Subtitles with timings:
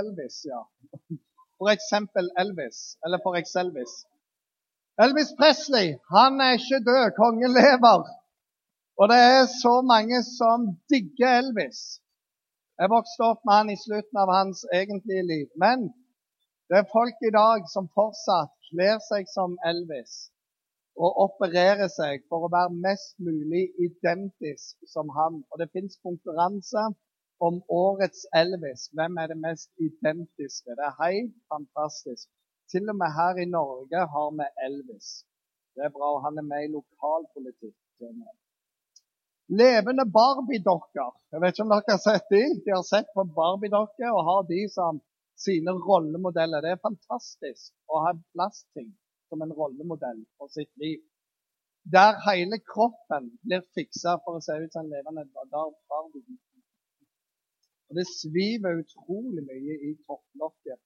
[0.00, 0.60] Elvis, ja.
[1.58, 3.92] For eksempel Elvis, eller for Exelvis.
[5.04, 7.14] Elvis Presley, han er ikke død.
[7.16, 8.00] Kongen lever.
[9.00, 10.58] Og det er så mange som
[10.90, 11.80] digger Elvis.
[12.80, 15.48] Jeg vokste opp med han i slutten av hans egentlige liv.
[15.64, 15.88] Men
[16.68, 20.32] det er folk i dag som fortsatt kler seg som Elvis
[20.96, 25.40] og opererer seg for å være mest mulig identisk som han.
[25.50, 26.90] Og det fins konkurranse
[27.46, 28.82] om årets Elvis.
[28.96, 30.76] Hvem er det mest identiske?
[30.78, 32.28] Det er helt fantastisk.
[32.70, 35.08] Til og med her i Norge har vi Elvis.
[35.74, 36.10] Det er bra.
[36.26, 37.76] Han er med i lokalpolitikk.
[39.60, 41.10] Levende Barbie-dokker.
[41.32, 42.42] Jeg vet ikke om dere har sett de?
[42.64, 45.00] De har sett på Barbie-dokker og har de som
[45.44, 46.62] sine rollemodeller.
[46.64, 48.92] Det er fantastisk å ha plastting
[49.28, 51.00] som en rollemodell for sitt liv.
[51.96, 56.38] Der hele kroppen blir fiksa for å se ut som en levende Barbie.
[57.92, 60.78] Og det sviver utrolig mye i topplokket.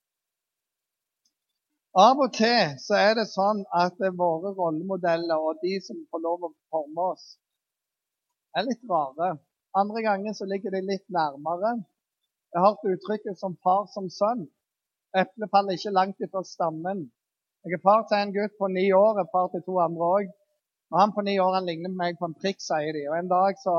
[2.03, 6.49] Av og til så er det sånn at våre rollemodeller og de som får lov
[6.49, 7.29] å forme oss,
[8.59, 9.37] er litt rare.
[9.79, 11.77] Andre ganger så ligger de litt nærmere.
[12.51, 14.49] Jeg har hørt uttrykket 'som far som sønn'.
[15.15, 17.07] Eplet faller ikke langt ifra stammen.
[17.63, 20.05] Jeg er far til en gutt på ni år, jeg er far til to andre
[20.17, 20.27] òg.
[20.91, 23.07] Og han på ni år han ligner meg på en prikk, sier de.
[23.11, 23.77] Og en dag så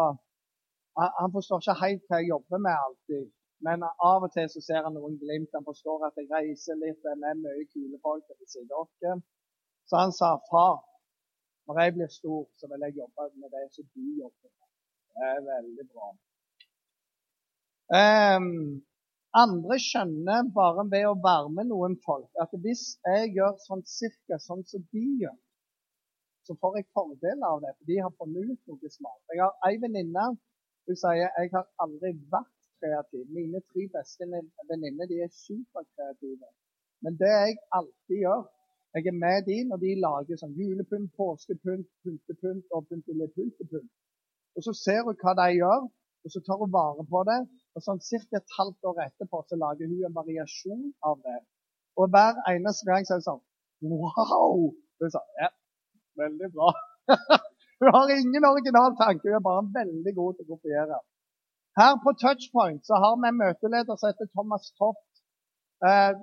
[0.98, 3.26] han forstår ikke helt hva jeg jobber med alltid.
[3.66, 5.56] Men av og til så ser han noen glimt.
[5.58, 9.22] Han forstår at jeg reiser litt, jeg er med mye kule folk ved.
[9.90, 10.78] Så han sa, 'Far,
[11.68, 14.74] når jeg blir stor, så vil jeg jobbe med det som du jobber med.'
[15.14, 16.08] Det er veldig bra.
[18.02, 18.48] Um,
[19.44, 24.40] andre skjønner bare ved å være med noen folk at hvis jeg gjør sånn cirka
[24.48, 25.38] sånn som de gjør,
[26.48, 29.22] så får jeg fordeler av det, for de har funnet ut noe smart.
[29.34, 30.28] Jeg har ei venninne
[30.88, 33.26] hun sier jeg har aldri vært kreativ.
[33.38, 34.28] Mine tre beste
[34.72, 36.50] venninner er superkreative.
[37.04, 38.46] Men det jeg alltid gjør
[38.96, 43.92] Jeg er med de når de lager sånn julepynt, påskepynt, pyntepynt og pyntepynt.
[44.56, 45.84] Og så ser hun hva de gjør,
[46.24, 47.38] og så tar hun vare på det.
[47.76, 48.40] Og sånn Ca.
[48.40, 51.38] et halvt år etterpå så lager hun en variasjon av det.
[52.00, 53.44] Og hver eneste gang så er det sånn
[53.92, 54.72] Wow!
[54.98, 55.52] Hun sa ja,
[56.24, 56.72] veldig bra.
[57.80, 60.98] Hun har ingen original tanke, hun er bare veldig god til å kopiere.
[61.80, 65.12] Her på Touchpoint så har vi en møteleder som heter Thomas Toft.
[65.86, 66.14] Eh,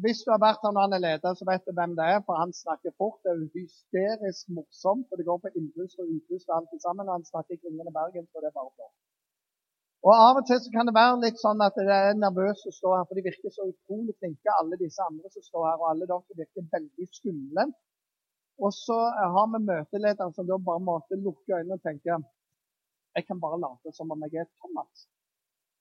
[0.00, 2.20] hvis du har vært her når han er leder, så vet du hvem det er,
[2.26, 3.18] for han snakker fort.
[3.24, 7.10] Det er hysterisk morsomt, for det går på innpust og utpust og alt sammen.
[7.10, 8.94] Og han snakker klingende Bergen, så det er bare flott.
[10.08, 12.72] Og Av og til så kan det være litt sånn at det er nervøst å
[12.74, 15.76] stå her, for de virker så utrolig flinke, alle disse andre som står her.
[15.82, 17.68] Og alle dere virker veldig skumle.
[18.58, 18.98] Og så
[19.34, 22.20] har vi møtelederen som da bare måtte lukke øynene og tenke
[23.16, 25.06] jeg kan bare late som om jeg er Thomas.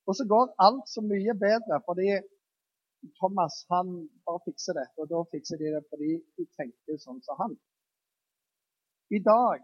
[0.08, 2.08] Og så går alt så mye bedre fordi
[3.20, 3.88] Thomas han
[4.26, 4.98] bare fikser dette.
[5.02, 7.54] Og da fikser de det fordi de tenker sånn som han.
[9.18, 9.64] I dag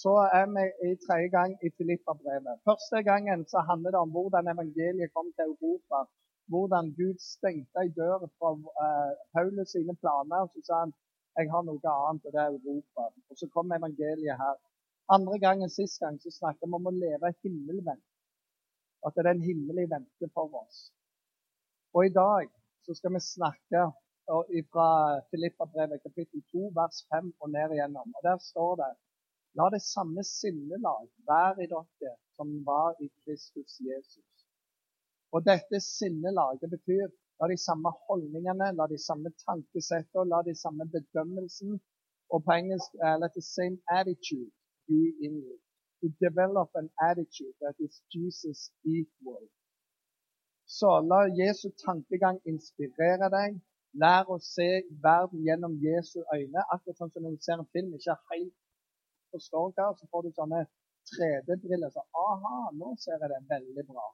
[0.00, 2.60] så er vi i tredje gang i Filippa-brevet.
[2.68, 6.04] Første gangen så handler det om hvordan evangeliet kom til Europa.
[6.52, 10.48] Hvordan Gud stengte ei dør fra uh, Paulus sine planer.
[10.52, 10.92] Så sa han
[11.38, 13.06] jeg har noe annet, og det er Europa.
[13.30, 14.56] Og så kom evangeliet her.
[15.14, 18.04] Andre gang enn sist gang så snakket vi om å leve himmelvendt.
[19.06, 20.88] At det er en himmel i vente for oss.
[21.94, 22.50] Og i dag
[22.84, 23.86] så skal vi snakke
[24.72, 24.88] fra
[25.30, 28.10] Filippa-brevet kapittel 2, vers 5 og ned igjennom.
[28.16, 28.90] Og Der står det
[29.56, 34.44] La det samme sinnelag være i dere som var i Kristus Jesus.
[35.32, 37.08] Og dette sinnelaget betyr
[37.40, 41.78] La de samme holdningene, la de samme tankesettene, la de samme bedømmelsen.
[42.32, 44.50] Og på engelsk uh, let the same attitude
[44.88, 45.56] be in you.
[46.00, 49.44] To develop an attitude that is Jesus equal.
[50.66, 53.60] Så la Jesu tankegang inspirere deg.
[54.02, 54.68] Lær å se
[55.06, 56.60] verden gjennom Jesu øyne.
[56.74, 58.54] Akkurat sånn som når du ser en film ikke helt
[59.32, 60.60] forstår hva, så får du sånne
[61.14, 61.90] 3D-briller.
[61.94, 64.06] Så aha, nå ser jeg det veldig bra.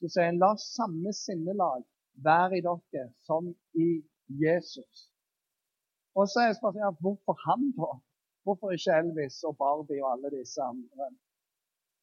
[0.00, 1.84] Så sier en la samme sinnelag
[2.14, 3.54] være i dere som
[3.86, 3.88] i
[4.44, 4.94] Jesus.
[6.18, 7.90] Og så er spørsmålet hvorfor han, da?
[8.44, 11.06] Hvorfor ikke Elvis og Barbie og alle disse andre?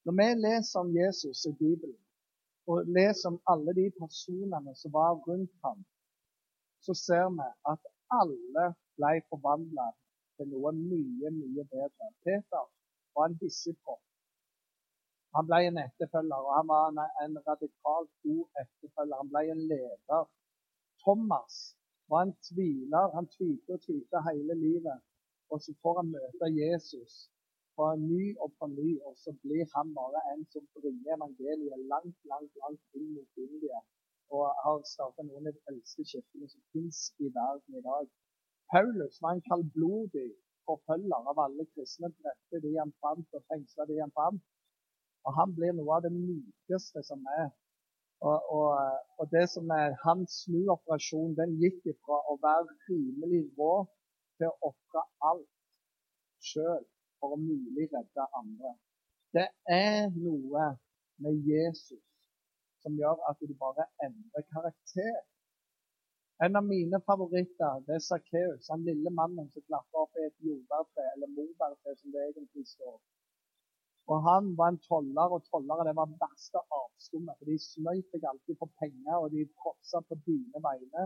[0.06, 2.01] Når vi leser om Jesus i Bibelen,
[2.69, 5.79] og leser om alle de personene som var rundt ham,
[6.85, 7.81] så ser vi at
[8.21, 8.65] alle
[8.97, 9.88] ble forvandla
[10.38, 12.06] til noe mye, mye bedre.
[12.25, 12.63] Peter
[13.15, 14.03] var en hissigpropp.
[15.37, 19.19] Han ble en etterfølger, og han var en, en radikalt god etterfølger.
[19.21, 20.23] Han ble en leder.
[21.03, 21.57] Thomas
[22.11, 23.11] var en tviler.
[23.17, 24.97] Han tvilte og tvilte hele livet.
[25.51, 27.13] Og så får han møte Jesus
[27.75, 32.17] på ny og på ny, og så blir han bare en som bringer evangeliet langt,
[32.31, 33.79] langt, langt inn mot India.
[34.37, 38.09] og har starta noen av de eldste kirkene som fins i verden i dag.
[38.73, 40.27] Paulus var en kaldblodig
[40.69, 42.11] forfølger av alle kristne.
[42.21, 44.43] Drepte de han fant, og fengsla de han fant.
[45.27, 47.50] Og han blir noe av det mykeste som er.
[48.19, 53.74] Og, og, og det som er hans snuoperasjon, den gikk ifra å være rimelig rå
[54.39, 55.48] til å ofre alt
[56.44, 56.83] sjøl
[57.19, 58.75] for å mulig redde andre.
[59.36, 60.69] Det er noe
[61.24, 62.04] med Jesus
[62.83, 65.19] som gjør at du bare endrer karakter.
[66.44, 70.45] En av mine favoritter det er Sakkeus, han lille mannen som klapper opp i et
[70.48, 72.95] jordbærtre, eller morbærtre som det egentlig står.
[74.11, 77.38] Og Han var en toller, og tollere det var den verste avskummet.
[77.38, 81.03] For de snøyt deg alltid på penger, og de fråtsa på dine vegne.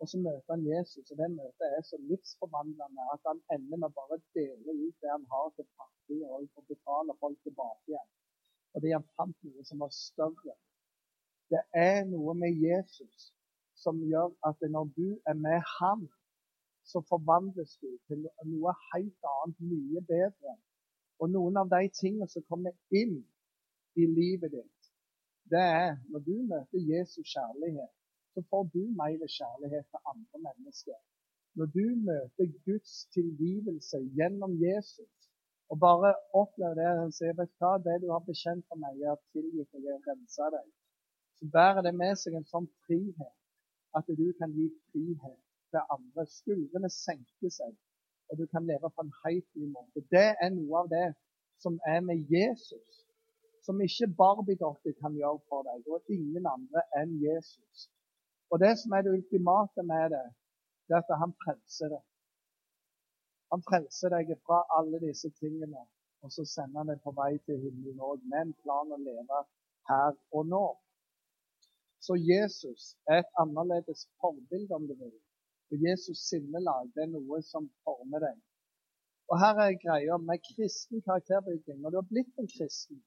[0.00, 3.94] Og så møter han Jesus, og det møtet er så livsforvandlende at han ender med
[3.98, 7.92] bare å dele ut det han har til fattige, og for å betale folk tilbake
[7.94, 8.10] igjen.
[8.74, 10.56] Og det han fant noe som var større.
[11.52, 13.30] Det er noe med Jesus
[13.80, 16.04] som gjør at når du er med ham,
[16.84, 20.56] så forvandles du til noe helt annet, mye bedre.
[21.20, 23.18] Og noen av de tingene som kommer inn
[23.96, 24.90] i livet ditt,
[25.50, 27.92] det er når du møter Jesus kjærlighet
[28.36, 30.98] så får du mer kjærlighet til andre mennesker.
[31.58, 35.14] Når du møter Guds tilgivelse gjennom Jesus,
[35.70, 36.10] og bare
[36.40, 39.22] opplever det Han sier, vet du hva, det du har bekjent for meg, jeg har
[39.32, 40.68] tilgitt og jeg rensa deg,
[41.38, 43.34] så bærer det med seg en sånn frihet
[43.98, 45.40] at du kan gi frihet
[45.72, 46.28] til andre.
[46.36, 47.72] Skuldrene senker seg,
[48.28, 50.02] og du kan leve på en helt ny måte.
[50.14, 51.08] Det er noe av det
[51.62, 53.04] som er med Jesus,
[53.66, 57.88] som ikke Barbie-dokker kan gjøre for deg, og ingen andre enn Jesus.
[58.50, 60.26] Og det som er det ultimate med det,
[60.86, 62.04] det er at han frelser deg.
[63.52, 65.82] Han frelser deg fra alle disse tingene,
[66.22, 69.42] og så sender han deg på vei til himmelen òg, med en plan å leve
[69.90, 70.66] her og nå.
[72.06, 75.14] Så Jesus er et annerledes forbilde, om du vil.
[75.68, 78.38] For Jesus sinnelag det er noe som former deg.
[79.30, 81.80] Og her er greia med kristen karakterbygging.
[81.80, 83.00] Når du har blitt en kristen,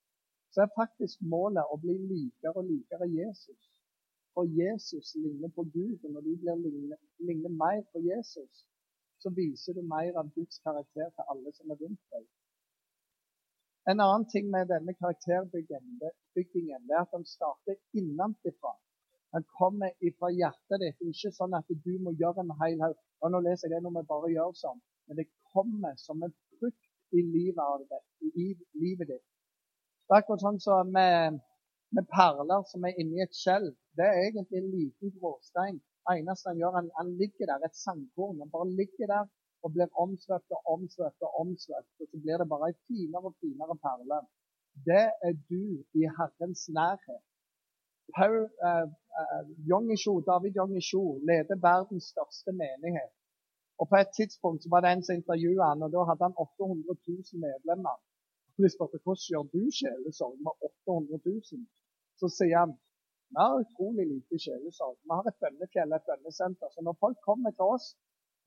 [0.51, 3.61] så er faktisk målet å bli likere og likere Jesus.
[4.33, 6.03] For Jesus ligner på Gud.
[6.03, 8.65] Og når du ligner, ligner mer på Jesus,
[9.21, 12.27] så viser du mer av Guds karakter til alle som er rundt deg.
[13.91, 18.73] En annen ting med denne karakterbyggingen det er at den starter innenfra.
[19.35, 21.01] Den kommer ifra hjertet ditt.
[21.11, 23.01] Ikke sånn at du må gjøre en hel haug.
[23.33, 24.79] Nå leser jeg det når vi bare gjør sånn.
[25.09, 28.47] Men det kommer som en frukt i livet, i
[28.83, 29.25] livet ditt.
[30.09, 31.39] Det er akkurat sånn som med
[31.97, 33.67] med perler som er inni et skjell.
[33.97, 35.79] Det er egentlig en liten gråstein.
[36.05, 38.41] Det eneste han gjør, han, han ligger der, et sandkorn.
[38.41, 39.25] Han bare ligger der
[39.63, 41.89] og blir omsvøpt og omsvøpt og omsvøpt.
[42.01, 44.21] Og så blir det bare ei finere og finere perle.
[44.89, 45.63] Det er du
[45.99, 47.25] i Herrens nærhet.
[48.17, 48.37] Paul,
[48.67, 48.85] uh,
[49.21, 53.13] uh, David Jongisho leder verdens største menighet.
[53.79, 56.39] Og På et tidspunkt så var det en som intervjuet han, og da hadde han
[56.45, 57.95] 800 000 medlemmer.
[58.55, 60.53] Og de spurte hvordan gjør du sjelesorg med
[60.87, 61.67] 800 000?
[62.19, 62.73] Så sier han
[63.33, 64.95] vi har utrolig lite sjelesorg.
[65.07, 66.69] Vi har et bønnefjell, et bønnesenter.
[66.73, 67.85] Så når folk kommer til oss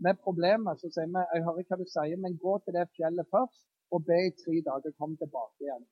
[0.05, 3.31] med problemer, så sier vi jeg hører hva du sier, men gå til det fjellet
[3.35, 3.63] først
[3.95, 4.97] og be i tre dager.
[5.01, 5.85] Kom tilbake igjen.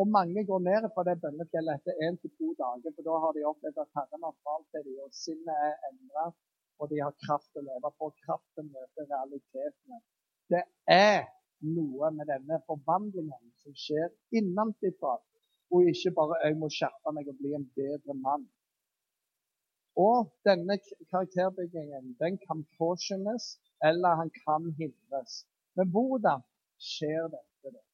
[0.00, 3.32] Og mange går ned fra det bønnefjellet etter én til to dager, for da har
[3.36, 6.34] de opplevd at Herren har talt til dem, og sinnet er endret,
[6.80, 8.10] og de har kraft til å leve på.
[8.26, 10.02] Kraft til å møte realitetene.
[10.52, 10.64] Det
[10.96, 11.22] er
[11.76, 15.16] noe med denne forvandlingen som skjer innenfra
[15.74, 18.46] og ikke bare 'jeg må skjerpe meg og bli en bedre mann'.
[19.96, 20.18] Og
[20.48, 20.76] denne
[21.10, 23.44] karakterbyggingen den kan påskyndes,
[23.88, 25.32] eller han kan hindres.
[25.76, 26.40] Men hvordan
[26.92, 27.72] skjer dette?
[27.74, 27.85] Da?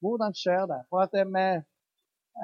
[0.00, 0.80] Hvordan skjer det?
[0.90, 1.62] For at det med,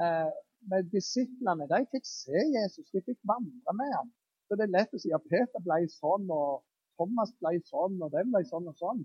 [0.02, 0.30] eh,
[0.70, 4.10] med disiplene De fikk se Jesus, de fikk vandre med ham.
[4.46, 6.62] Så det er lett å si at Peter ble sånn, og
[6.98, 9.02] Thomas ble sånn, og den ble sånn og sånn.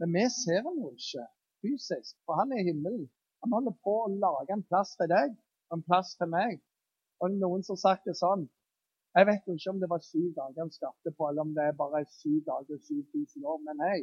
[0.00, 1.24] Men vi ser ham jo ikke
[1.64, 3.08] fysisk, for han er i himmelen.
[3.44, 5.32] Han holder på å lage en plass til deg
[5.70, 6.60] og en plass til meg.
[7.22, 8.46] Og noen som har sagt det sånn
[9.16, 11.76] Jeg vet ikke om det var syv dager han skapte på, eller om det er
[11.76, 13.62] bare syv dager, 7000 år.
[13.64, 14.00] Men hei,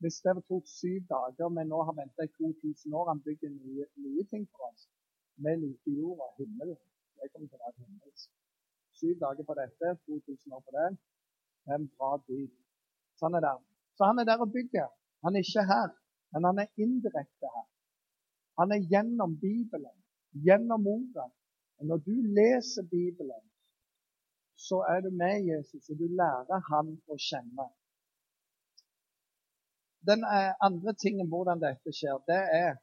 [0.00, 3.84] hvis det tok syv dager, men nå har venta i 2000 år, han bygger nye,
[4.04, 4.82] nye ting for oss.
[5.44, 6.74] Vi liker jord og himmel.
[7.16, 8.28] Det kommer til å være himmelsk.
[8.98, 10.88] Syv dager på dette, 2000 år på det.
[11.76, 12.52] En bra tid.
[13.20, 13.56] Sånn er det.
[13.96, 14.92] Så han er der og bygger.
[15.24, 15.88] Han er ikke her,
[16.32, 17.66] men han er indirekte her.
[18.60, 19.96] Han er gjennom Bibelen,
[20.46, 21.30] gjennom Ordet.
[21.78, 23.44] Og når du leser Bibelen,
[24.56, 27.66] så er du med Jesus, og du lærer han å kjenne.
[30.08, 32.74] Den eh, andre tingen hvordan dette skjer, det er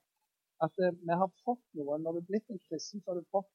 [0.65, 1.99] at eh, vi har fått noe.
[2.03, 3.51] Når du er blitt en kristen, så har du fått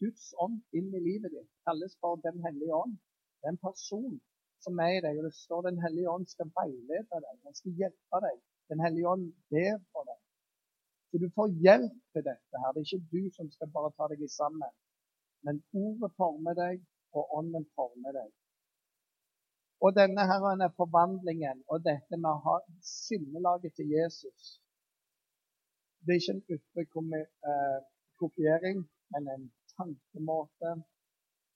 [0.00, 2.98] Guds ånd inn i livet ditt kalles for Den hellige ånd.
[3.38, 4.18] Det er en person
[4.64, 7.40] som er i deg, og det står Den hellige ånd skal veilede deg.
[7.48, 8.42] Han skal hjelpe deg.
[8.72, 10.20] Den hellige ånd ber for deg.
[11.08, 12.74] Så du får hjelp til dette her.
[12.74, 14.74] Det er ikke du som skal bare ta deg i sammen.
[15.46, 16.82] Men ordet former deg,
[17.16, 18.28] og ånden former deg.
[19.84, 22.56] Og denne her er forvandlingen og dette med å ha
[22.92, 24.48] sinnelaget til Jesus
[26.02, 27.20] Det er ikke en ytre
[27.52, 27.78] eh,
[28.22, 28.82] kopiering,
[29.12, 29.44] men en
[29.76, 30.72] tankemåte,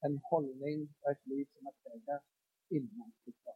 [0.06, 3.54] en holdning og et liv som er preget innenfra.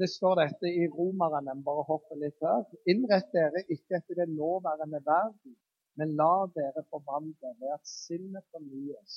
[0.00, 2.66] Det står dette i Romerne, bare hoppe litt her.
[2.92, 5.56] Innrett dere ikke etter den nåværende verden,
[5.96, 9.14] men la dere forvandle ved at sinnet fornyes,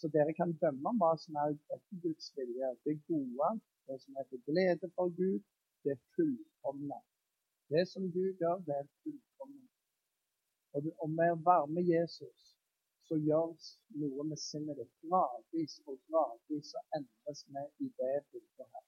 [0.00, 2.72] så dere kan dømme om hva som er etter Guds vilje.
[2.84, 3.50] Det gode,
[3.88, 5.40] det som er til glede for Gud,
[5.84, 6.98] det er fullkomne.
[7.72, 9.64] Det som Gud gjør, det er fullkomne.
[10.76, 12.52] Og, med å være med Jesus
[13.08, 13.66] så gjøres
[14.00, 14.92] noe med sinnet ditt.
[15.06, 18.84] Gradvis og gradvis så endres vi i det bildet her.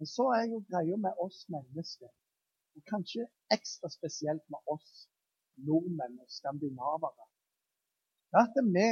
[0.00, 2.10] Men så er jo greia med oss mennesker,
[2.76, 3.26] og kanskje
[3.56, 5.04] ekstra spesielt med oss
[5.68, 7.26] nordmenn og skandinavere.
[8.32, 8.88] Er at vi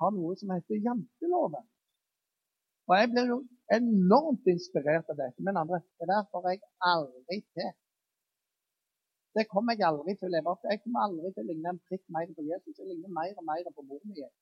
[0.00, 1.66] har noe som heter janteloven.
[2.90, 3.38] Og jeg blir jo
[3.76, 5.44] enormt inspirert av dette.
[5.46, 7.72] Men andre, det der får jeg aldri til.
[9.38, 10.72] Det kommer jeg aldri til å leve opp til.
[10.74, 12.78] Jeg kommer aldri til å ligne en prikk mer på Jesus.
[12.80, 14.32] Jeg ligner mer og mer på moren min.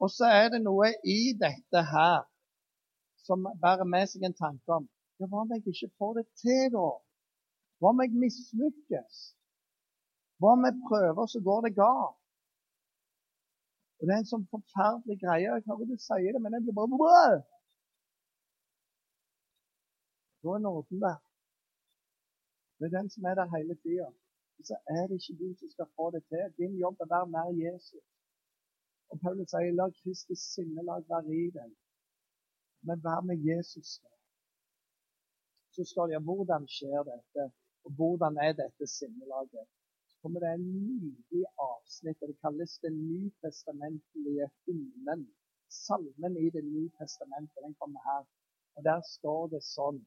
[0.00, 2.22] Og så er det noe i dette her
[3.26, 4.86] som bærer med seg en tanke om
[5.20, 6.86] ja, Hva om jeg ikke får det til, da?
[7.82, 9.18] Hva om jeg mislykkes?
[10.40, 12.19] Hva om jeg prøver, så går det galt?
[14.00, 15.48] Og Det er en sånn forferdelig greie.
[15.48, 17.24] Jeg hører du sier det, men jeg blir bare Bæ!
[20.42, 21.18] Da er nåden der.
[22.78, 24.08] Det er den som er der hele tida.
[24.68, 26.46] Så er det ikke du som skal få det til.
[26.60, 28.06] Din jobb er å være nær Jesus.
[29.10, 31.70] Og Paulus sier la Kristus sinnelag være i deg.
[32.86, 33.90] Men vær med Jesus.
[35.74, 37.50] Så står det ja, hvordan skjer dette?
[37.84, 39.68] Og hvordan er dette sinnelaget?
[40.22, 45.22] Kommer det en nydelig avsnitt, det kalles Den nytestamentlige hymnen.
[45.68, 48.24] Salmen i Det nye testamentet, den kommer her.
[48.76, 50.00] Og der står det sånn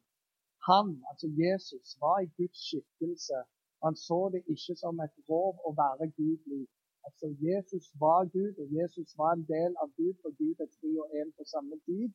[0.70, 3.39] Han, altså Jesus, var i Guds skikkelse.
[3.84, 6.65] Han så det ikke som et rov å være gudlig.
[7.05, 10.91] Altså, Jesus var Gud, og Jesus var en del av Gud, for Gud er tre
[11.03, 12.13] og én på samme tid.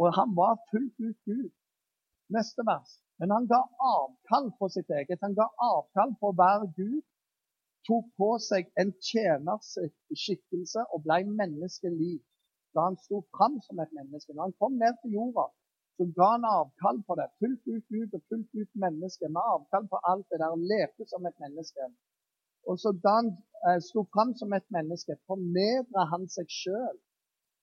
[0.00, 1.50] Og han var fullt ut Gud.
[2.36, 2.96] Neste vers.
[3.18, 5.22] Men han ga avkall på sitt eget.
[5.24, 7.04] Han ga avkall på å være Gud.
[7.88, 9.70] Tok på seg en tjeners
[10.24, 12.18] skikkelse og ble menneskelig.
[12.76, 14.34] Da han sto fram som et menneske.
[14.34, 15.46] da han kom ned til jorda,
[15.96, 17.26] så ga han avkall på det.
[17.40, 19.32] Fullt ut Gud og fullt ut menneske.
[19.34, 21.88] Med avkall på alt det der Han levde som et menneske.
[22.68, 23.32] Og så da han
[23.66, 26.96] eh, sto fram som et menneske, fornedra han seg sjøl.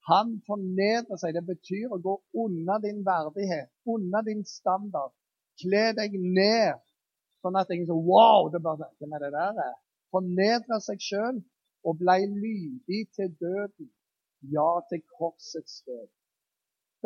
[0.10, 1.34] Han fornedrer seg.
[1.38, 5.14] Det betyr å gå unna din verdighet, unna din standard.
[5.62, 6.82] Kle deg ned,
[7.42, 8.52] sånn at ingen sier Wow!
[8.54, 9.78] det bare, hvem er det der?
[10.14, 11.40] Fornedre seg sjøl
[11.88, 13.90] og blei lydig til døden.
[14.56, 16.10] Ja, til korsets død.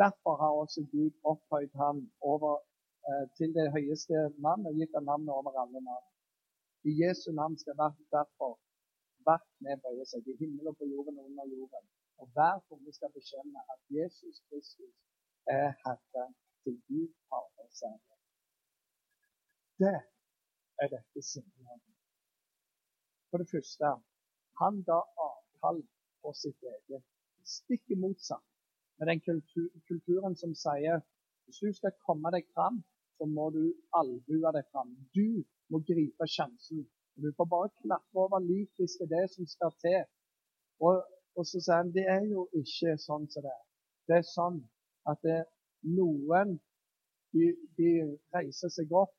[0.00, 2.02] Derfor har også Gud opphøyd ham
[2.32, 2.60] over,
[3.08, 6.08] eh, til det høyeste mann og gitt ham navnet over alle navn.
[6.88, 8.58] I Jesu navn skal hvert derfor
[9.24, 11.84] hvert nedbøye seg i himmelen og på jorden og under jorden.
[12.20, 14.96] Og hver tunge skal bekjenne at Jesus Kristus
[15.58, 16.26] er Herre
[16.62, 17.46] til Gud har
[17.80, 17.96] seg.
[19.80, 19.96] Det
[20.82, 21.96] er dette sinnelaget.
[23.30, 23.86] For det første,
[24.60, 24.98] han ga
[25.28, 25.80] avkall
[26.22, 27.04] på sitt eget.
[27.56, 28.46] Stikk motsatt
[28.98, 31.00] med den kultur, kulturen som sier
[31.44, 32.82] hvis du skal komme deg fram,
[33.16, 33.62] så må du
[34.00, 34.90] albue deg fram.
[35.16, 36.84] Du må gripe sjansen.
[37.22, 40.04] Du får bare klappe over lik hvis det er det som skal til.
[40.86, 41.00] Og,
[41.38, 43.64] og så sier han det er jo ikke sånn som det er.
[44.08, 44.58] Det er sånn
[45.10, 45.38] at det,
[45.96, 46.56] noen
[47.34, 47.90] de, de
[48.34, 49.14] reiser seg opp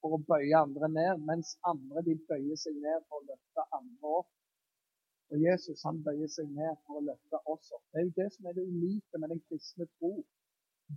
[0.00, 4.12] for å bøye andre ned, mens andre de bøyer seg ned for å løfte andre
[4.20, 4.30] opp.
[5.34, 7.82] Og Jesus han bøyer seg ned for å løfte oss opp.
[7.90, 10.12] Det er jo det som er det unike med den kristne tro.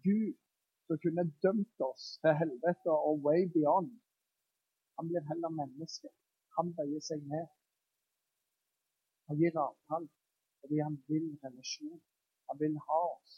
[0.05, 0.37] Gud
[0.85, 3.89] som kunne dømt oss til helvete og way beyond.
[5.01, 6.13] Han blir heller menneske.
[6.59, 7.49] Han bøyer seg ned.
[9.29, 10.09] Han gir avtale
[10.59, 12.01] fordi han vil relasjon.
[12.49, 13.33] Han vil ha oss.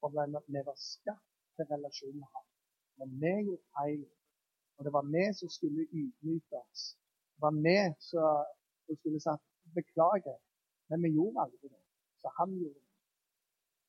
[0.00, 2.46] For vi var skapt til relasjonen med ham.
[2.98, 4.06] Men vi gjorde feil
[4.78, 6.82] og det var vi som skulle ydmyke oss.
[7.34, 7.78] Det var vi
[8.10, 9.44] som skulle sagt
[9.78, 10.38] beklager.
[10.88, 11.84] Men vi gjorde aldri det.
[12.20, 12.94] Så han gjorde det.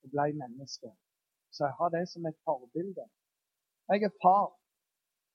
[0.02, 0.90] Og ble menneske.
[1.54, 3.06] Så jeg har det som et forbilde.
[3.88, 4.50] Jeg er far.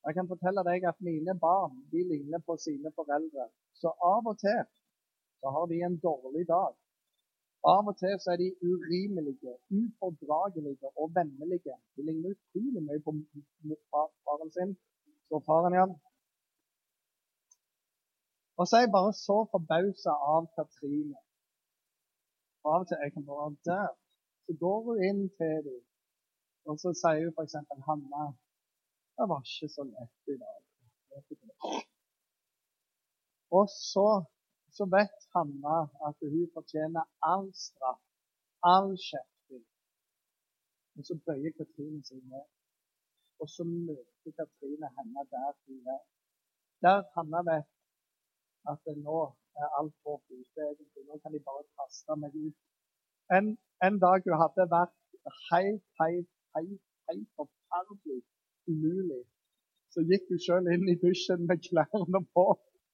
[0.06, 3.48] Jeg kan fortelle deg at mine barn de ligner på sine foreldre.
[3.80, 4.62] Så av og til
[5.40, 6.74] så har de en dårlig dag.
[7.72, 11.74] Av og til så er de urimelige, ufordragelige og vemmelige.
[11.94, 13.14] De ligner utrolig mye på
[14.24, 14.76] faren sin.
[15.28, 15.86] Så faren, ja.
[18.58, 21.18] Og så er jeg bare så forbausa av Katrine.
[22.72, 23.90] Av og til jeg kan bare der.
[24.46, 25.80] Så går hun inn til dem,
[26.70, 27.56] og så sier hun f.eks.
[27.88, 28.26] Hanna
[29.16, 30.60] det var ikke så lett i dag.
[33.58, 34.08] Og så,
[34.76, 35.76] så vet Hanna
[36.08, 38.02] at hun fortjener all straff,
[38.72, 39.64] all skjerping.
[40.96, 42.46] Og så bøyer Katrine seg ned.
[43.40, 46.04] Og så møter Katrine henne der hun er.
[46.84, 47.68] Der Hanna vet
[48.72, 49.18] at nå
[49.62, 51.02] er alt håp ute, egentlig.
[51.08, 52.56] Nå kan de bare kaste meg ut.
[53.36, 53.46] En,
[53.86, 54.96] en dag hun hadde vært
[55.50, 58.20] helt, helt, helt, helt forferdelig
[58.70, 59.22] umulig.
[59.92, 62.46] Så gikk hun sjøl inn i dusjen med klærne på.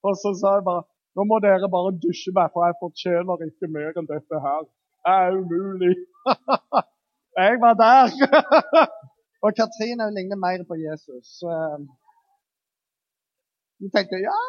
[0.06, 0.84] Og så sa hun bare
[1.16, 4.62] nå må dere bare dusje meg, for jeg fortjener ikke mer enn dette her.
[5.02, 5.94] Det er umulig.
[7.42, 8.14] jeg var der.
[9.44, 11.40] og Katrine ligner mer på Jesus.
[11.42, 11.90] Hun
[13.82, 14.40] du tenker ja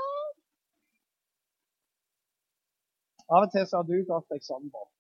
[3.34, 4.91] Av og til så har du gått deg sånn bort.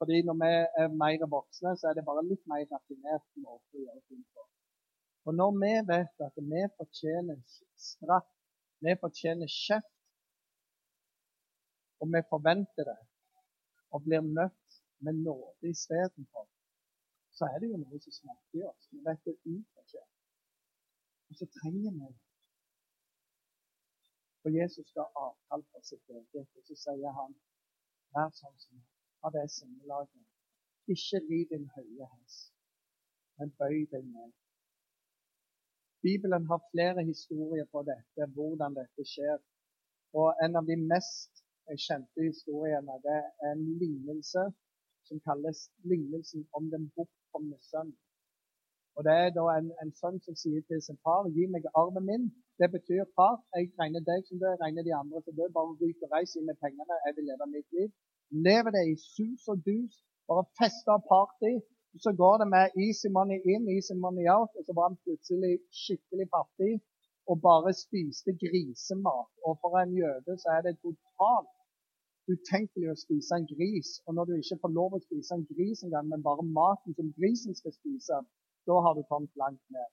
[0.00, 3.82] Fordi når vi er mer voksne, så er det bare litt mer raffinert måte å
[3.82, 4.44] gjøre ting på.
[5.26, 7.38] Og når vi vet at vi fortjener
[7.88, 8.28] straff,
[8.84, 9.95] vi fortjener kjeft,
[12.00, 12.98] og vi forventer det,
[13.92, 16.46] og blir møtt med nåde istedenfor,
[17.36, 18.88] så er det jo noe som smerter i oss.
[18.92, 20.14] Vi vet det ufortjent.
[21.28, 22.12] Og så trenger vi
[24.40, 27.32] For Jesus skal avtale for sitt eget, og så sier han
[28.14, 28.82] vær sånn som
[29.26, 30.26] av det sinnelaget.
[30.94, 32.52] Ikke ri din høye hest,
[33.38, 34.34] men bøy deg ned.
[36.06, 39.42] Bibelen har flere historier på dette, hvordan dette skjer.
[40.20, 41.42] Og en av de mest
[41.86, 44.42] kjente historiene det er en lignelse
[45.08, 45.58] som kalles
[45.90, 47.92] lignelsen om den bortkomne sønn.
[48.96, 52.06] Og Det er da en, en, sønn som sier til sin far gi meg arven
[52.10, 52.24] min.
[52.60, 55.50] Det betyr far, jeg regner deg som det, jeg regner de andre som død.
[55.56, 57.90] Bare ryk og reis, gi meg pengene, jeg vil leve mitt liv.
[58.48, 59.94] Leve det i sus og dus,
[60.30, 61.52] bare feste og party,
[62.04, 65.52] så går det med easy money in, easy money out, og så var han plutselig
[65.82, 66.72] skikkelig fattig
[67.30, 69.30] og bare spiste grisemat.
[69.46, 71.55] Og for en jøde så er det totalt
[72.32, 73.96] utenkelig å spise en gris.
[74.06, 77.12] Og når du ikke får lov å spise en gris engang, men bare maten som
[77.18, 78.20] grisen skal spise,
[78.66, 79.90] da har du kommet langt ned.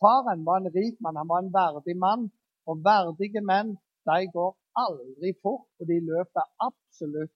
[0.00, 2.28] Faren var en rik mann, han var en verdig mann.
[2.66, 3.76] Og verdige menn
[4.08, 7.34] de går aldri fort, og de løper absolutt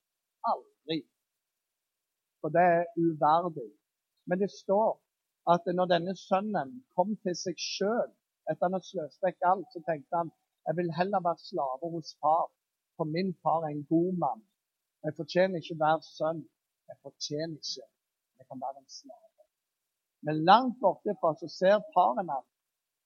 [0.53, 1.01] aldri.
[2.41, 3.71] For det er uverdig.
[4.27, 4.97] Men det står
[5.55, 8.11] at når denne sønnen kom til seg sjøl
[8.51, 10.31] etter han har sløst vekk alt, så tenkte han
[10.67, 12.49] jeg vil heller være slave hos far,
[12.97, 14.43] for min far er en god mann.
[15.05, 16.43] Jeg fortjener ikke være sønn.
[16.89, 17.87] Jeg fortjener ikke
[18.39, 19.45] jeg kan være en slave.
[20.27, 22.47] Men langt borte så ser faren ham,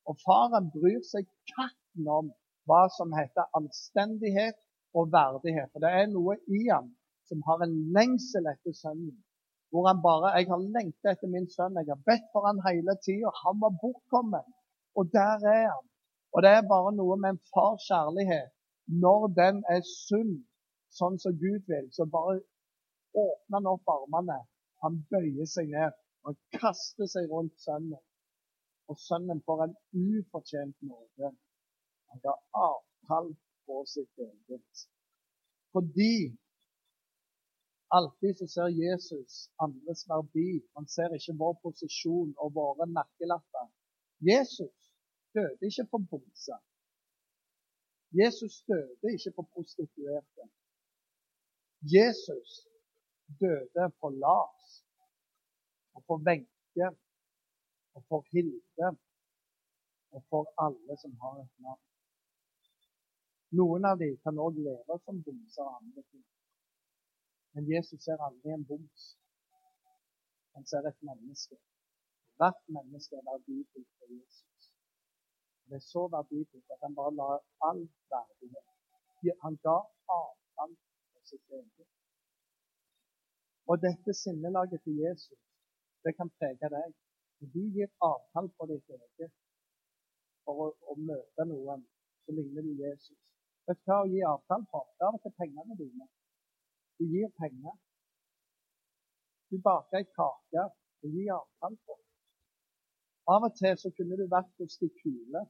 [0.08, 2.30] og faren bryr seg katten om
[2.68, 4.58] hva som heter anstendighet
[4.98, 5.68] og verdighet.
[5.72, 6.88] For det er noe i ham
[7.28, 9.18] som har en lengsel etter sønnen
[9.70, 11.76] hvor han bare Jeg har lengta etter min sønn.
[11.78, 13.30] Jeg har bedt for han hele tida.
[13.44, 14.54] Han var bortkommen.'
[14.98, 15.84] Og der er han.
[16.34, 18.50] Og det er bare noe med en fars kjærlighet.
[18.86, 20.32] Når den er sunn,
[20.90, 22.40] sånn som Gud vil, så bare
[23.14, 24.38] åpner han opp armene.
[24.84, 28.00] Han bøyer seg ned og kaster seg rundt sønnen.
[28.90, 31.32] Og sønnen får en ufortjent nåde.
[32.10, 34.86] Han har avtalt på sitt eget.
[35.72, 36.14] Fordi
[37.92, 40.50] Alltid så ser Jesus andres verdi.
[40.76, 43.66] Han ser ikke vår posisjon og våre nakkelapper.
[44.30, 44.76] Jesus
[45.34, 46.56] døde ikke på bomse.
[48.12, 50.42] Jesus døde ikke for prostituerte.
[51.82, 52.50] Jesus
[53.40, 54.84] døde for Lars
[55.94, 56.88] og for Wenche
[57.94, 58.88] og for Hilde
[60.14, 61.84] og for alle som har et navn.
[63.58, 66.26] Noen av dem kan òg leve som bomser og andre ting.
[67.54, 69.02] Men Jesus ser aldri en boms.
[70.54, 71.56] Han ser et menneske.
[72.38, 74.49] Hvert menneske er verdifullt for Jesus.
[75.70, 77.26] Det er så verdifullt at han bare la
[77.68, 79.76] all verdighet Han ga
[80.18, 80.72] avstand
[81.10, 81.90] for sitt eget.
[83.70, 85.42] Og dette sinnelaget til Jesus,
[86.04, 86.88] det kan prege deg.
[87.54, 89.30] Du gir avtale på ditt eget
[90.44, 91.86] for å, å møte noen,
[92.24, 93.20] som ligner du Jesus.
[93.70, 94.82] Vet du hva å gi avtale på?
[94.98, 96.10] Det er til pengene dine.
[96.98, 97.78] Du gir penger.
[99.50, 102.00] Du baker ei kake og gir avtale på.
[103.30, 105.46] Av og til så kunne du vært hos de kule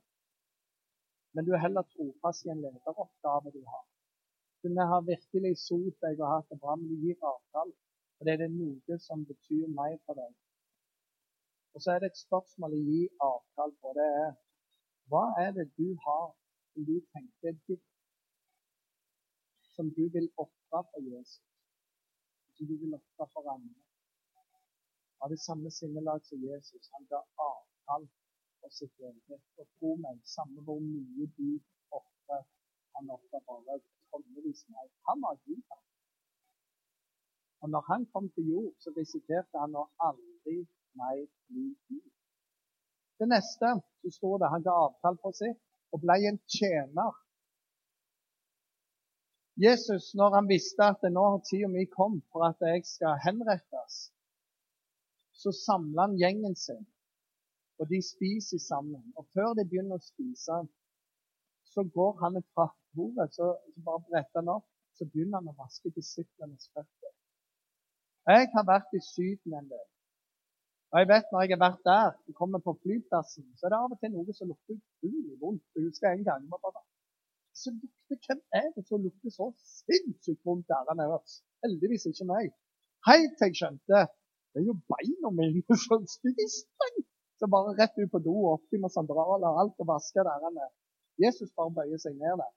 [1.33, 3.85] men du er heller trofast i en lederoppgave du har.
[4.63, 7.75] Du har virkelig sot deg og hatt det bra, men du gir avtale.
[8.17, 10.33] For det er det noe som betyr mer for deg.
[11.75, 13.95] Og så er det et spørsmål å gi avtale på.
[13.97, 14.35] Det er
[15.11, 16.27] hva er det du har
[16.73, 17.87] som du tenker er ditt,
[19.75, 21.41] som du vil ofre for Jesus?
[22.57, 23.81] Som du vil ofre for andre?
[25.25, 26.91] Av det samme sinnelag som Jesus.
[26.95, 28.09] Han ga avtale
[28.61, 29.43] for sitt eget.
[29.61, 31.51] Og tro meg, samme hvor mye du
[31.99, 32.43] ofrer,
[32.97, 34.89] han ofrer bare tonnevis mer.
[35.09, 35.63] Han var Gud.
[37.63, 40.59] Og når han kom til jord, så risikerte han å aldri
[41.01, 42.13] mer bli Gud.
[43.21, 45.59] Det neste så står det han ga avtale på seg
[45.93, 47.19] og ble en tjener.
[49.61, 53.99] Jesus, når han visste at nå har tida mi kommet for at jeg skal henrettes,
[55.37, 56.87] så samla han gjengen sin,
[57.81, 59.03] og de spiser sammen.
[59.19, 60.57] Og før de begynner å spise,
[61.73, 62.67] så går han fra
[62.97, 64.67] bordet, så, så bare bretter han opp,
[64.99, 67.15] så begynner han å vaske disiplenes føtter.
[68.31, 69.87] Jeg har vært i Syden en del.
[70.91, 73.81] Og jeg vet når jeg har vært der, og kommer på flyplassen, så er det
[73.81, 75.65] av og til noe som lukter utrolig vondt.
[75.77, 76.83] Jeg husker en gang jeg bare,
[77.61, 81.15] så lukter, Hvem er det som lukter så sinnssykt vondt der han er?
[81.65, 82.51] Heldigvis ikke meg.
[83.07, 84.03] Hei til jeg skjønte
[84.51, 86.91] det er jo beina mine som spiser
[87.41, 90.67] Så bare rett ut på do og oppi med sandaler og alt og vaske der.
[91.25, 92.53] Jesus bare bøyer seg ned der.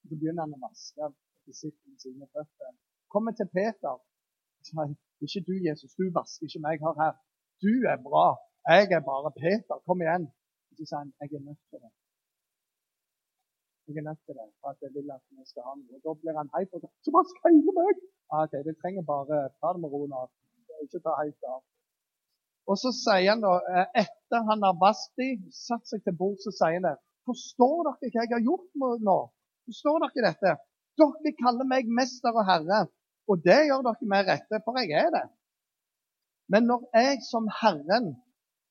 [0.00, 1.08] Så begynner han å vaske
[1.48, 2.74] disiplene sine føtter.
[3.14, 3.96] Kommer til Peter.
[4.78, 4.88] Nei,
[5.24, 6.84] ikke du, Jesus, du vasker ikke meg.
[6.84, 7.14] Hør her.
[7.64, 8.26] Du er bra.
[8.68, 9.80] Jeg er bare Peter.
[9.88, 10.26] Kom igjen.
[10.70, 11.92] Og så sier han, jeg er nødt til det.
[13.86, 16.02] Jeg er nødt til det for at jeg vil at vi skal ha noe.
[16.04, 16.88] Da blir han hyper.
[17.06, 18.02] Så vask hele meg!
[18.42, 20.26] Ok, det trenger bare ta det med ro nå
[20.84, 21.62] ikke ta helt av.
[22.66, 26.38] Og så sier han da, eh, etter han har vasket dem, satt seg til bord,
[26.42, 26.96] så sier han det.
[27.26, 29.18] Forstår dere hva jeg har gjort nå?
[29.66, 30.54] Forstår dere dette?
[30.98, 32.86] Dere kaller meg mester og herre,
[33.30, 35.26] og det gjør dere med rette, for jeg er det.
[36.52, 38.12] Men når jeg som Herren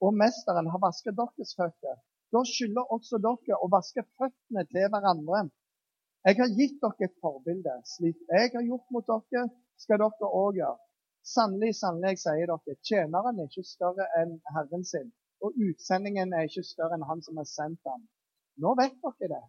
[0.04, 2.00] og Mesteren har vasket deres føtter,
[2.32, 5.46] da skylder også dere å vaske føttene til hverandre.
[6.26, 7.76] Jeg har gitt dere et forbilde.
[7.96, 9.46] Slik jeg har gjort mot dere,
[9.80, 10.85] skal dere òg gjøre.
[11.26, 15.08] Sannelig, sannelig, jeg sier dere, tjeneren er ikke større enn Herren sin,
[15.42, 18.04] og utsendingen er ikke større enn Han som har sendt ham.
[18.62, 19.42] Nå vet dere det,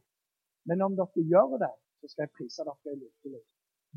[0.71, 3.43] men om dere gjør det, så skal jeg prise dere lykkelig.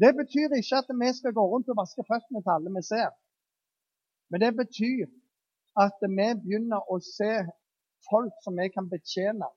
[0.01, 3.09] Det betyr ikke at vi skal gå rundt og vaske føttene til alle vi ser.
[4.29, 5.07] Men det betyr
[5.85, 7.31] at vi begynner å se
[8.11, 9.49] folk som vi kan betjene.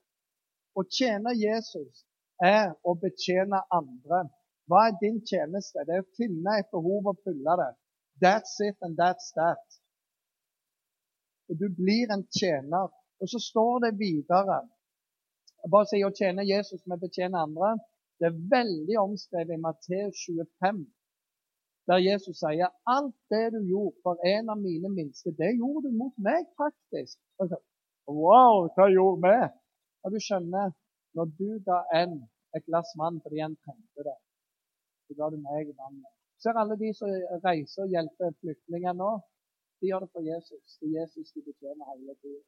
[0.79, 2.05] Å tjene Jesus
[2.43, 4.25] er å betjene andre.
[4.67, 5.83] Hva er din tjeneste?
[5.85, 7.71] Det er å finne et behov og fylle det.
[8.21, 9.63] That's it and that's that.
[11.49, 12.87] Og Du blir en tjener.
[13.21, 14.59] Og så står det videre
[15.71, 17.75] bare si å tjene Jesus med å betjene andre.
[18.19, 20.81] Det er veldig omskrevet i Matteus 25,
[21.91, 25.97] der Jesus sier alt det du gjorde for en av mine minste, det gjorde du
[25.97, 27.17] mot meg, faktisk.
[27.39, 27.59] Så,
[28.11, 29.49] wow, hva gjorde vi?
[30.03, 30.75] Og du skjønner,
[31.15, 32.19] når du ga en
[32.53, 34.17] et glass vann fordi en trengte det,
[35.07, 37.09] så ga du meg vannet ser alle de som
[37.47, 39.11] reiser og hjelper flyktninger nå,
[39.79, 40.65] de gjør det for Jesus.
[40.79, 42.43] Det er Jesus de betjener hele tiden.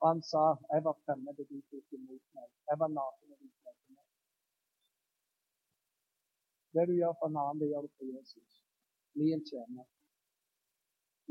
[0.00, 2.48] Og han sa, 'Jeg var fremmed, da de tok imot meg.
[2.68, 4.12] Jeg var naken, og de kledde meg.'
[6.74, 8.50] Det du gjør for en annen, det gjør du for Jesus.
[9.14, 9.86] Bli en tjener.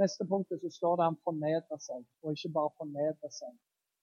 [0.02, 3.54] Neste punktet så står det han fornedrer seg, og ikke bare fornedrer seg,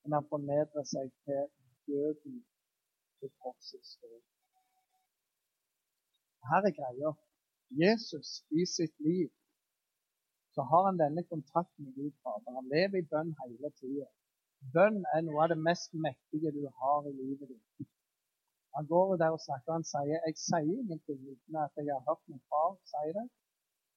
[0.02, 1.42] men han fornedrer seg til
[1.88, 2.36] døden
[3.18, 4.22] til korsets død.
[6.50, 7.10] Her er greia.
[7.70, 9.28] Jesus i sitt liv,
[10.54, 12.54] så har han denne kontakten med Gud Fader.
[12.58, 14.06] Han lever i bønn hele tida.
[14.74, 17.90] Bønn er noe av det mest mektige du har i livet ditt.
[18.76, 22.04] Han går der og snakker, og han sier jeg sier ingenting uten at jeg har
[22.08, 23.26] hørt min far si det,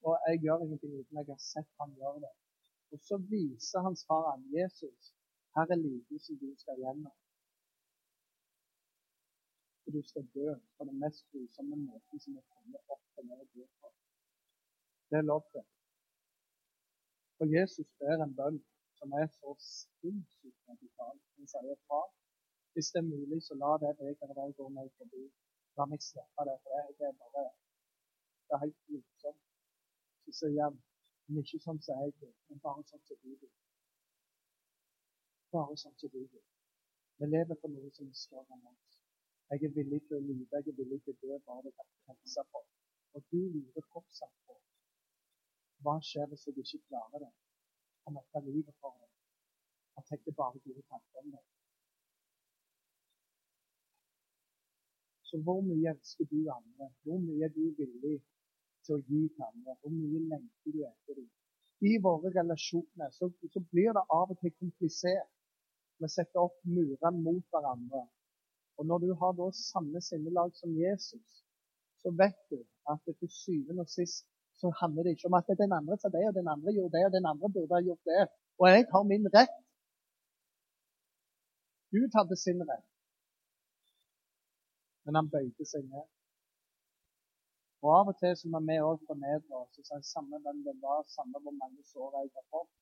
[0.07, 2.33] og jeg gjør ingenting uten at jeg har sett han gjøre det.
[2.91, 5.13] Og så viser hans far han Jesus
[5.55, 7.15] her er livet som du skal gjennom.
[9.89, 10.47] For du skal dø
[10.77, 13.89] på den mest grusomme måten som er kommet opp til å dø på.
[15.09, 15.63] Det er lov til.
[17.37, 18.59] For Jesus ber en bønn
[18.99, 21.15] som er så sinnssykt radikal.
[21.37, 22.05] Han sier far,
[22.75, 25.23] hvis det er mulig, så la det begeret der gå meg forbi.
[25.81, 29.43] La meg slippe det, for det er bare det er helt grusomt.
[30.21, 30.77] Så sier han,
[31.25, 33.51] men ikke sånn som jeg vil, men bare sånn som du vil.
[35.57, 36.47] Bare sånn som du vil.
[37.17, 38.98] Vi lever for noe som er større enn oss.
[39.49, 41.87] Jeg er villig til å lide, jeg er villig til å dø bare det kan
[42.05, 42.59] frelse på.
[43.17, 44.57] Og du lurer fortsatt på
[45.85, 47.29] hva skjer hvis jeg ikke klarer det?
[48.05, 49.09] Han ofrer livet for deg.
[49.95, 51.45] Han tenker bare gode tanker om deg.
[55.29, 56.91] Så hvor mye elsker du andre?
[57.05, 58.15] Hvor mye er du villig
[58.85, 59.75] til å gi til andre?
[59.81, 61.27] Hvor mye lengter du etter dem?
[61.89, 65.29] I våre relasjoner så, så blir det av og til komplisert.
[65.99, 68.05] Vi setter opp murer mot hverandre.
[68.79, 71.29] Og når du har da samme sinnelag som Jesus,
[72.01, 72.59] så vet du
[72.91, 74.25] at det til syvende og sist
[74.61, 77.03] så handler det ikke om at den andre sa det, og den andre gjorde det,
[77.07, 78.23] og den andre burde ha gjort det.
[78.59, 79.57] Og jeg har min rett.
[81.93, 82.89] Gud hadde sin rett.
[85.03, 86.07] Men han bøyde seg ned.
[87.83, 90.75] Og av og til så må vi òg fornedre oss og si samme hvem det
[90.85, 92.73] var, samme hvor mange sår jeg har fått.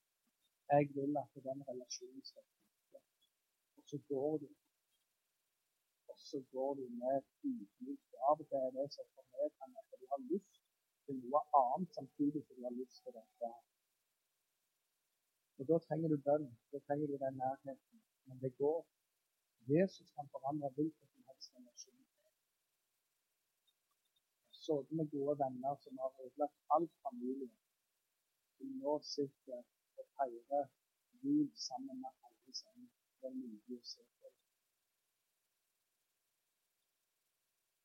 [0.74, 2.48] Jeg vil at den relasjonen skal.
[3.78, 4.50] Og så går du.
[6.18, 8.10] Så går du ned ydmykt.
[8.30, 10.62] Av og til er det så fornedrende at du har lyst
[11.06, 13.52] til noe annet samtidig som du har lyst til dette.
[15.58, 16.48] Og Da trenger du bønn.
[16.72, 18.02] Da trenger du den nærheten.
[18.26, 18.80] Men det går.
[19.76, 22.04] Jesus kan forandre hvilken som helst relasjon
[24.68, 27.54] Sånne gode venner som har ødelagt all familie,
[28.56, 29.62] som nå sitter
[30.00, 30.66] og feirer
[31.24, 32.90] jul sammen med alle sammen.
[33.22, 34.34] Det er nydelig å se på.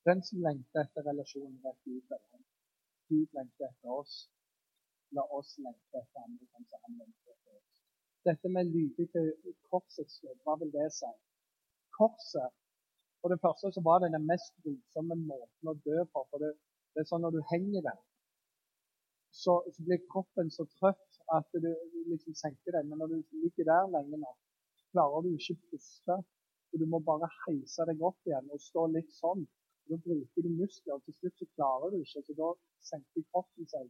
[0.08, 2.44] Den som lengter etter relasjonen, vet Gud er han.
[3.10, 4.16] Gud lengter etter oss.
[5.16, 7.68] La oss lengte etter andre som han lengter etter oss.
[8.26, 9.30] Dette med lydig til
[9.70, 11.12] korsets slutt, hva vil det si?
[11.98, 12.58] Korset
[13.22, 16.26] For det første så var det den mest grusomme måten å dø på.
[16.30, 16.54] for det
[16.92, 18.00] det er sånn når du henger der,
[19.32, 21.70] så, så blir kroppen så trøtt at du,
[22.10, 22.88] liksom senker deg.
[22.88, 24.36] Men når du ligger der lenge nok,
[24.92, 26.18] klarer du ikke å puste.
[26.76, 29.46] Du må bare heise deg opp igjen og stå litt sånn.
[29.88, 32.22] Da bruker du muskler, og til slutt så klarer du ikke.
[32.26, 32.48] Så da
[32.90, 33.88] senker kroppen seg.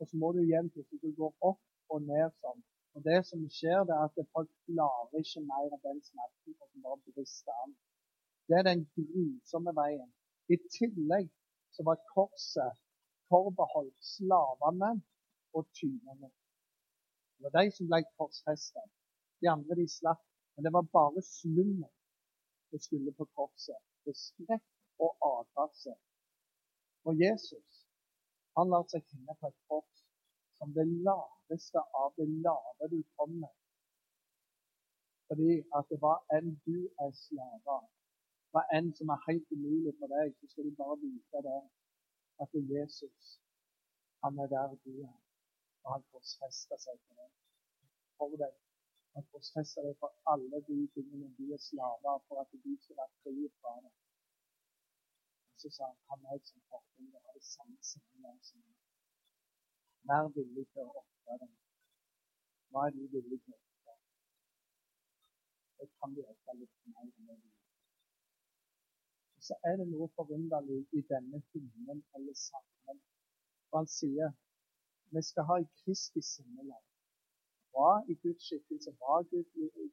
[0.00, 2.60] Og så må du igjen plutselig gå opp og ned sånn.
[2.96, 6.70] Og det som skjer, det er at folk klarer ikke mer av den smerten og
[6.84, 7.76] bare brister an.
[8.48, 10.08] Det er den grusomme veien.
[10.50, 11.28] I tillegg
[11.74, 12.80] så var korset
[13.30, 14.90] forbeholdt slavene
[15.54, 16.32] og tyvene.
[17.38, 18.82] Det var de som ble korsfesta.
[19.40, 20.24] De andre de slapp.
[20.56, 21.92] Men det var bare slummen
[22.70, 23.78] det skulle på korset.
[24.04, 24.66] Det skrekk
[25.06, 25.98] og advarsel.
[27.08, 27.80] Og Jesus
[28.58, 30.02] han lar seg finne på et kors
[30.58, 33.52] som det laveste av det lave du kommer.
[35.28, 37.88] Fordi at det var en du er slave av
[38.50, 41.60] hva enn som er helt umulig for deg, så skal du bare vite det
[42.42, 43.36] at Jesus
[44.24, 45.18] han er der du er.
[45.84, 47.30] Og han korsfester seg for deg.
[48.18, 48.56] For deg.
[49.14, 52.98] Han korsfester deg for alle de tingene du er slave av, for at du skal
[53.00, 53.92] være fri fra det.
[55.60, 58.76] Og så sa han ta meg som forbilde ha det samme sinnet som meg.
[60.08, 61.50] Vær villig til å ofre deg.
[62.72, 63.96] Hva er du villig til å ofre?
[65.82, 67.50] Det kan du ofre litt mer enn det du
[69.50, 72.98] så er det noe forunderlig i denne hymnen eller sammen
[73.70, 74.32] Og han sier
[75.12, 76.84] vi skal ha i Kristi sinnelag.
[77.76, 79.48] Var i Guds skikkelse, var Gud,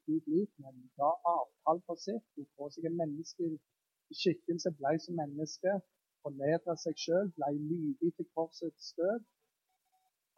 [0.06, 2.24] Gud lik, men ga avtale for sitt.
[2.36, 3.58] Tok på seg en menneskelig
[4.22, 5.74] skikkelse, ble som menneske,
[6.24, 9.26] fornedra seg sjøl, ble lydig til korsets død.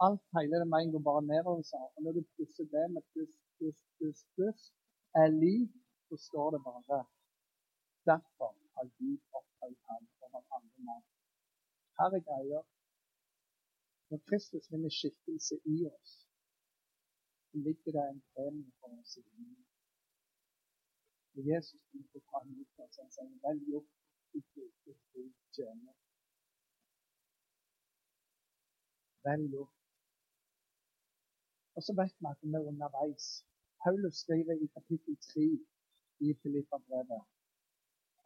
[0.05, 1.63] Alt hele det med en går bare nedover.
[1.71, 1.85] seg.
[1.95, 4.61] Og når du plusser det med pluss, pluss, pluss, pluss,
[5.21, 5.71] er lik,
[6.07, 7.03] så står det bare
[8.09, 11.05] derfor har Gud opphøyd ham over andre mann.
[11.97, 12.61] Her er greia.
[14.09, 16.11] Når Kristus vinner skikkelse i oss,
[17.47, 19.68] så ligger det en premie for oss i himmelen.
[21.35, 23.89] Og Jesus begynte å ta imot oss han sier, 'Vel gjort,
[24.31, 25.97] kloke, tro tjener'.
[29.27, 29.75] Vel gjort.
[31.75, 33.27] Og så vet vi at vi er underveis.
[33.83, 35.49] Paulus skriver i kapittel 3
[36.27, 37.27] i Filippa-brevet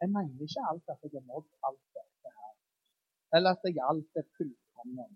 [0.04, 2.54] jeg mener ikke alt at jeg har nådd alt dette her,
[3.36, 5.12] eller at jeg alt er fullkommen.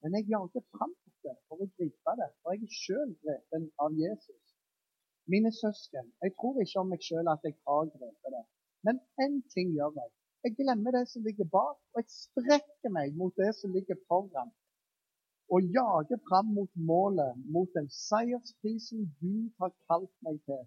[0.00, 3.98] Men jeg jager fram det for å gripe det, for jeg er sjøl grepen av
[4.04, 4.49] Jesus.
[5.32, 8.44] Mine søsken, jeg tror ikke om meg sjøl at jeg har grepet det.
[8.86, 10.10] Men én ting gjør jeg.
[10.44, 14.50] Jeg glemmer det som ligger bak, og jeg strekker meg mot det som ligger foran.
[15.54, 20.62] Og jager fram mot målet, mot den seiersprisen Gud har kalt meg til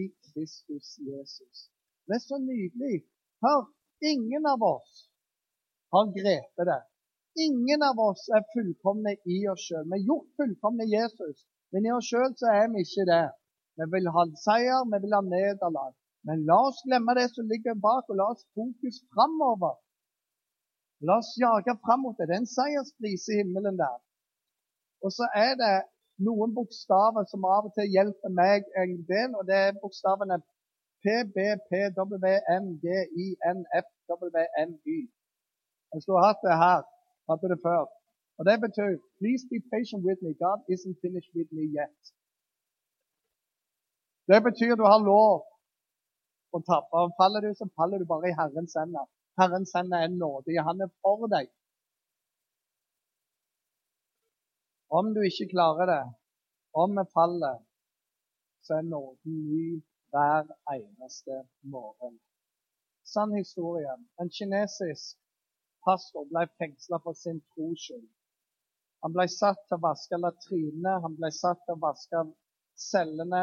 [0.00, 1.68] i Kristus Jesus.
[2.06, 2.96] Det er så nydelig.
[3.44, 3.62] Hør,
[4.12, 4.92] ingen av oss
[5.94, 6.82] har grepet det.
[7.46, 9.86] Ingen av oss er fullkomne i oss sjøl.
[9.90, 13.24] Vi er gjort fullkomne i Jesus, men i oss sjøl er vi ikke det.
[13.78, 15.92] Vi vil ha seier, vi vil ha nederlag.
[16.26, 19.74] Men la oss glemme det som ligger bak, og la oss fokus framover.
[21.06, 22.26] La oss jage fram mot det.
[22.28, 23.98] Det er en seierspris i himmelen der.
[25.04, 25.76] Og så er det
[26.26, 30.36] noen bokstaver som av og til hjelper meg en del, og det er bokstavene
[31.04, 31.96] PBPWMGINF
[34.08, 34.98] WMY.
[35.92, 36.80] Jeg skulle hatt det her.
[37.28, 37.82] Hadde det før.
[38.38, 40.30] Og det betyr Please be patient with me.
[40.44, 42.00] God isn't finished with me yet.
[44.26, 45.44] Det betyr du har lov
[46.54, 47.02] å tappe.
[47.18, 49.06] Faller du, så faller du bare i Herrens hender.
[49.40, 50.56] Herrens hender er nådig.
[50.64, 51.50] Han er for deg.
[54.94, 56.02] Om du ikke klarer det,
[56.78, 57.58] om vi faller,
[58.62, 59.80] så er nåden ny
[60.14, 61.42] hver eneste
[61.74, 62.20] morgen.
[63.04, 63.96] Sann historie.
[64.22, 65.18] En kinesisk
[65.84, 68.06] pastor ble fengsla for sin tros skyld.
[69.04, 72.22] Han ble satt til å vaske latrinene, han ble satt til å vaske
[72.86, 73.42] cellene.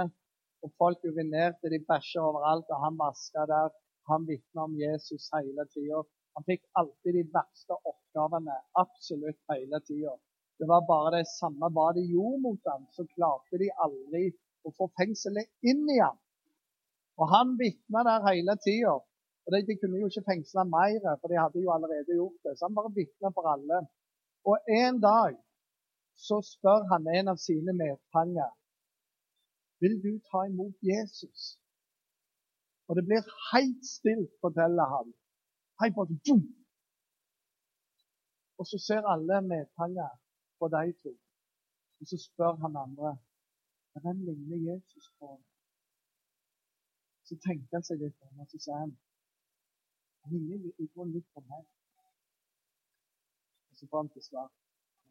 [0.64, 3.70] Og Folk urinerte, de bæsja overalt, og han vaska der.
[4.10, 6.02] Han vitna om Jesus hele tida.
[6.36, 10.14] Han fikk alltid de verste oppgavene, absolutt hele tida.
[10.60, 14.28] Det var bare det samme hva de gjorde mot ham, så klarte de aldri
[14.68, 16.20] å få fengselet inn i ham.
[17.20, 18.98] Og han vitna der hele tida.
[19.46, 22.54] Og de, de, kunne jo ikke fengsle mer, for de hadde jo allerede gjort det.
[22.58, 23.82] Så han bare vitna for alle.
[24.46, 25.38] Og en dag
[26.18, 28.50] så spør han en av sine medfanger
[29.82, 31.40] vil du ta imot Jesus.
[32.88, 35.08] Og det blir helt stilt, forteller han.
[35.80, 36.44] Hei, bare boom!
[38.60, 40.12] Og så ser alle medfanger
[40.60, 41.14] på de to.
[42.00, 43.12] Og så spør han andre
[43.94, 45.30] hvem ligner Jesus på.
[47.28, 48.94] Så tenker han seg litt om, og så sier han
[50.22, 51.66] han ligner i grunnen litt på meg.
[53.70, 54.50] Og så får han til svar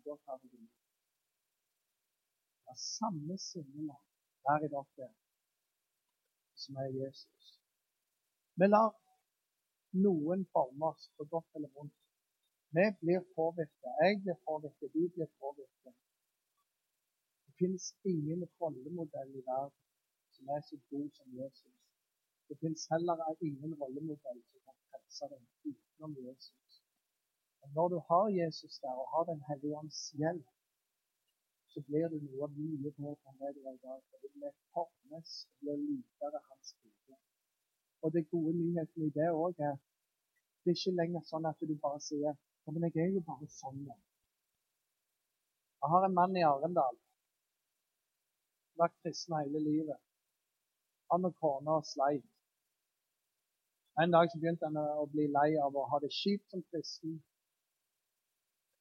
[0.04, 0.68] da tar vi det
[2.64, 4.09] Det er samme sinnelag
[4.46, 5.10] være i dere
[6.62, 7.44] som er Jesus.
[8.58, 8.90] Vi lar
[10.04, 11.96] noen forme oss på godt eller vondt.
[12.76, 13.92] Vi blir påvirket.
[14.02, 14.92] Jeg blir påvirket.
[14.96, 15.96] Du blir påvirket.
[17.44, 19.78] Det finnes ingen rollemodell i verden
[20.34, 21.78] som er så god som Jesus.
[22.48, 26.82] Det finnes heller ingen rollemodell som kan frelse deg utenom Jesus.
[27.62, 30.48] Og når du har Jesus der og har Den hellige ånds hjelp,
[31.72, 34.00] så blir det noe mye mer enn det du er i dag.
[34.10, 37.18] For det blir formes og blir likere hans bilde.
[38.02, 39.76] Og det gode nyheten i det òg er
[40.64, 43.46] det er ikke lenger sånn at du bare sier ja, men jeg er jo bare
[43.54, 43.78] sånn.
[45.80, 46.98] Jeg har en mann i Arendal.
[48.80, 49.96] Vært kristen hele livet.
[51.10, 52.26] Han og kona sleit.
[54.00, 57.16] En dag så begynte han å bli lei av å ha det kjipt som kristen.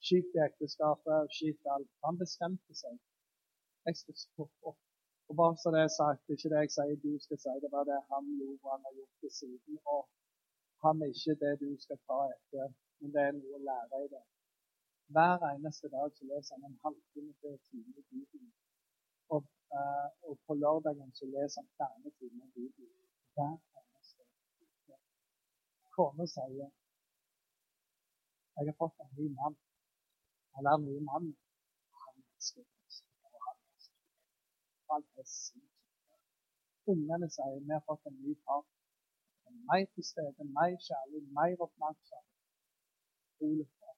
[0.07, 1.91] I ekteskapet, skyt alt.
[2.05, 2.95] Han bestemte seg.
[3.85, 4.81] Jeg skal stoppe opp.
[5.29, 7.83] Og bare så det er sagt, ikke det jeg sier du skal si, det var
[7.89, 9.81] det han gjorde, og han har gjort det siden.
[9.95, 10.01] Og
[10.83, 14.07] han er ikke det du skal ta etter men det er noe å lære i
[14.13, 14.23] det.
[15.15, 18.49] Hver eneste dag så leser han en halvtime til time i Bibelen.
[19.35, 23.07] Og, uh, og, på lørdagen så leser han flere timer i Bibelen.
[23.37, 24.27] Hver eneste
[24.89, 24.99] dag.
[25.95, 26.69] Kona sier
[28.59, 29.55] jeg har fått en ny mann.
[30.55, 31.27] Han er nye mann.
[32.05, 33.03] Han elsker oss.
[34.91, 36.25] Han er sinnssykt.
[36.91, 38.65] Ungene sier vi har fått en ny far.
[39.69, 42.25] Mer til stede, mer kjærlig, mer oppmerksom
[43.39, 43.93] utrolig bra.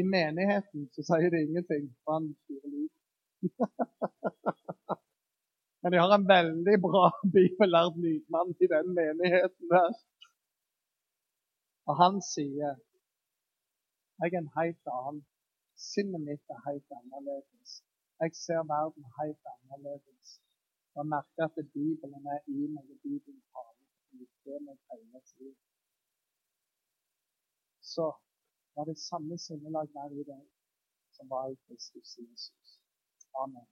[0.00, 2.92] I menigheten så sier det ingenting, for han styrer lyd.
[5.82, 9.92] Men de har en veldig bra bibelært lydmann i den menigheten der.
[11.88, 12.76] Og han sier
[14.20, 15.24] jeg er en helt annen.
[15.90, 17.70] Sinnet mitt er helt annerledes.
[18.20, 20.28] Jeg ser verden helt annerledes.
[20.96, 23.86] Og merker at Bibelen er i meg, og Bibelen taler
[24.42, 25.56] til meg hele tiden
[27.94, 28.06] så
[28.74, 30.44] var det samme sinnelag der i deg
[31.16, 32.68] som var i Kristus Jesus.
[33.42, 33.66] Amen.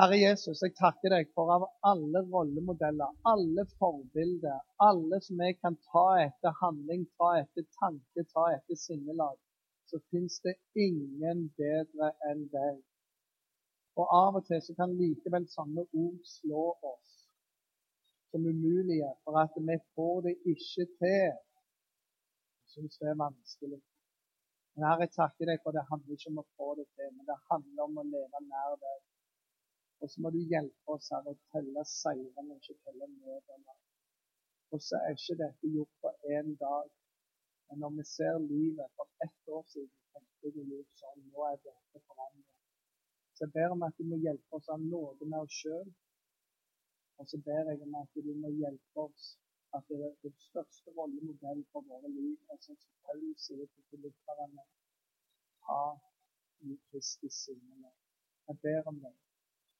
[0.00, 5.76] Herre Jesus, jeg takker deg for av alle rollemodeller, alle forbilder, alle som jeg kan
[5.90, 9.36] ta etter handling, ta etter tanke, ta etter sinnelag,
[9.92, 10.54] så fins det
[10.86, 12.80] ingen bedre enn deg.
[14.00, 17.12] Og av og til så kan likevel sånne ord slå oss
[18.32, 21.32] som umulige, for at vi får det ikke til.
[21.36, 23.84] Jeg syns det er vanskelig.
[24.72, 27.28] Men Herre, jeg takker deg for det handler ikke om å få det til, men
[27.28, 29.02] det handler om å leve nær deg.
[30.02, 33.78] Og så må du hjelpe oss her å telle seirene, ikke telle nederlag.
[34.74, 36.90] Og så er ikke dette gjort på én dag.
[37.70, 41.26] Men når vi ser livet for ett år siden, tenkte vi gjort sånn.
[41.30, 42.48] Nå er dette forandret.
[43.36, 45.92] Så jeg ber om at du må hjelpe oss av nåde med oss sjøl
[47.22, 49.26] og så ber jeg om at du må hjelpe oss
[49.76, 54.64] at det er den største rollemodell for våre liv er som Paulus sier til filipperne
[55.68, 55.84] ha
[56.66, 57.92] i Kristi sinne.
[58.48, 59.14] Jeg ber om det.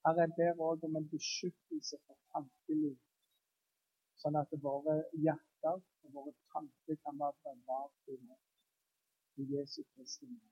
[0.04, 2.96] Herre, jeg ber òg om en beskyttelse for tankeliv,
[4.22, 8.14] sånn at våre hjerter og våre tanker kan være bevart
[9.42, 10.51] i Jesu Kristi navn.